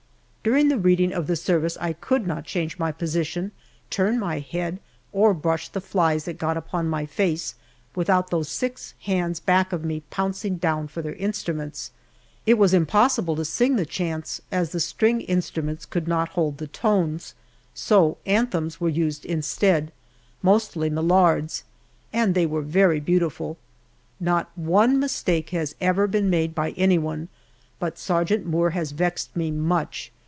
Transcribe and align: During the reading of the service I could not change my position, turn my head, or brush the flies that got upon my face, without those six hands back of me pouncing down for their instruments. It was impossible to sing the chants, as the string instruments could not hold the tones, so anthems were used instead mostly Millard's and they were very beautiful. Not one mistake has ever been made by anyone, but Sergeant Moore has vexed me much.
During 0.43 0.69
the 0.69 0.79
reading 0.79 1.13
of 1.13 1.27
the 1.27 1.35
service 1.35 1.77
I 1.79 1.93
could 1.93 2.25
not 2.25 2.45
change 2.45 2.79
my 2.79 2.91
position, 2.91 3.51
turn 3.91 4.17
my 4.19 4.39
head, 4.39 4.79
or 5.11 5.35
brush 5.35 5.69
the 5.69 5.79
flies 5.79 6.25
that 6.25 6.39
got 6.39 6.57
upon 6.57 6.89
my 6.89 7.05
face, 7.05 7.53
without 7.93 8.31
those 8.31 8.49
six 8.49 8.95
hands 9.01 9.39
back 9.39 9.71
of 9.71 9.85
me 9.85 10.01
pouncing 10.09 10.57
down 10.57 10.87
for 10.87 11.03
their 11.03 11.13
instruments. 11.13 11.91
It 12.47 12.55
was 12.55 12.73
impossible 12.73 13.35
to 13.35 13.45
sing 13.45 13.75
the 13.75 13.85
chants, 13.85 14.41
as 14.51 14.71
the 14.71 14.79
string 14.79 15.21
instruments 15.21 15.85
could 15.85 16.07
not 16.07 16.29
hold 16.29 16.57
the 16.57 16.65
tones, 16.65 17.35
so 17.75 18.17
anthems 18.25 18.81
were 18.81 18.89
used 18.89 19.23
instead 19.25 19.91
mostly 20.41 20.89
Millard's 20.89 21.65
and 22.11 22.33
they 22.33 22.47
were 22.47 22.63
very 22.63 22.99
beautiful. 22.99 23.59
Not 24.19 24.49
one 24.55 24.99
mistake 24.99 25.51
has 25.51 25.75
ever 25.79 26.07
been 26.07 26.31
made 26.31 26.55
by 26.55 26.71
anyone, 26.71 27.27
but 27.77 27.99
Sergeant 27.99 28.47
Moore 28.47 28.71
has 28.71 28.89
vexed 28.91 29.35
me 29.35 29.51
much. 29.51 30.11